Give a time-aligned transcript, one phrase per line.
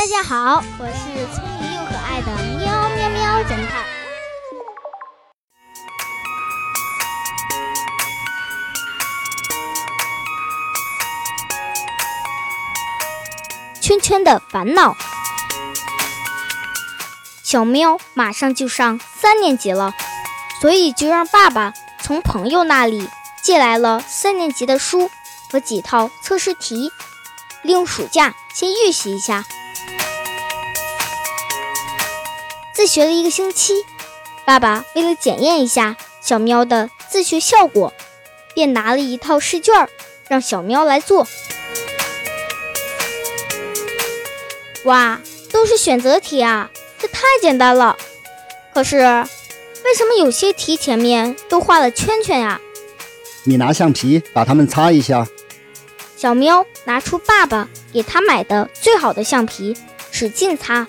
[0.00, 3.84] 大家好，我是聪明又可爱的喵喵喵侦探。
[13.82, 14.96] 圈圈的烦恼。
[17.44, 19.92] 小喵马上就上三年级了，
[20.62, 23.06] 所以就让爸爸从朋友那里
[23.42, 25.10] 借来了三年级的书
[25.52, 26.90] 和几套测试题，
[27.60, 29.44] 利用暑假先预习一下。
[32.80, 33.74] 自学了一个星期，
[34.46, 37.92] 爸爸为了检验一下小喵的自学效果，
[38.54, 39.86] 便拿了一套试卷
[40.28, 41.28] 让小喵来做。
[44.84, 45.20] 哇，
[45.52, 46.70] 都是选择题啊！
[46.98, 47.98] 这太简单了，
[48.72, 52.58] 可是为什么有些题前面都画了圈圈呀？
[53.44, 55.28] 你拿橡皮把它们擦一下。
[56.16, 59.76] 小喵拿出爸爸给他买的最好的橡皮，
[60.10, 60.88] 使劲擦，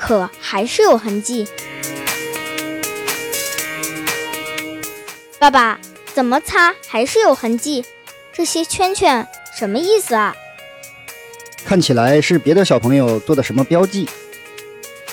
[0.00, 1.46] 可还是有痕迹。
[5.38, 5.78] 爸爸，
[6.14, 7.84] 怎么擦还是有痕迹？
[8.32, 10.34] 这些圈圈什么意思啊？
[11.64, 14.08] 看起来是别的小朋友做的什么标记。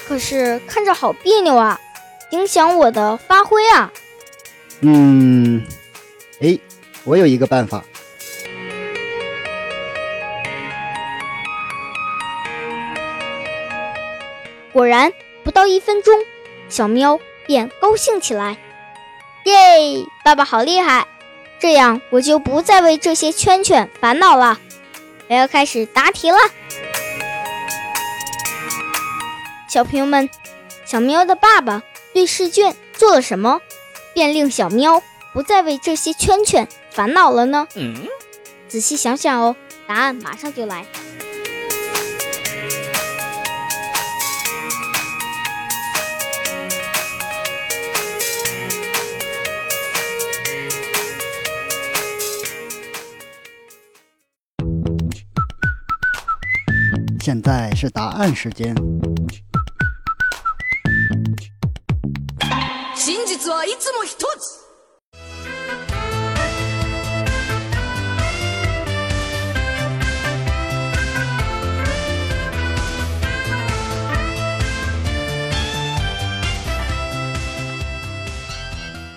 [0.07, 1.79] 可是看着好别扭啊，
[2.31, 3.91] 影响我的发挥啊。
[4.81, 5.65] 嗯，
[6.39, 6.57] 哎，
[7.03, 7.83] 我有一个办法。
[14.75, 15.13] 果然，
[15.45, 16.13] 不到一分钟，
[16.67, 18.57] 小喵便高兴起来。
[19.45, 21.07] 耶，爸爸好厉害！
[21.61, 24.59] 这样我就不再为这些圈圈烦恼了。
[25.29, 26.37] 我要开始答题了。
[29.69, 30.29] 小朋友们，
[30.83, 31.81] 小喵的爸爸
[32.13, 33.61] 对试卷做了什么，
[34.13, 35.01] 便令小喵
[35.31, 37.65] 不再为这些圈圈烦恼了呢？
[37.75, 37.95] 嗯，
[38.67, 39.55] 仔细想想哦，
[39.87, 40.85] 答案马上就来。
[57.25, 58.75] 现在是答案时间。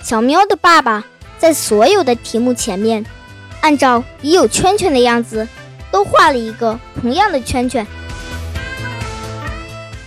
[0.02, 1.04] 小喵的爸爸
[1.36, 3.04] 在所有的题目前面，
[3.60, 5.46] 按照已有圈圈的样子，
[5.90, 7.86] 都画了一个同样的圈圈。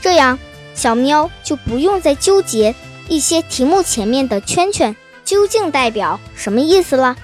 [0.02, 0.38] 这样，
[0.74, 2.74] 小喵就不用再纠结
[3.08, 7.16] 一些题目前面的圈圈究竟代表什么意思了。